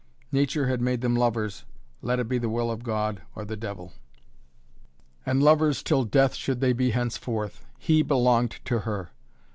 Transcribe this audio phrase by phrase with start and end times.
[0.31, 1.63] Nature had made them lovers,
[2.01, 3.93] let it be the will of God or the devil.
[5.27, 7.67] And lovers till death should they be henceforth.
[7.77, 9.11] He belonged to her.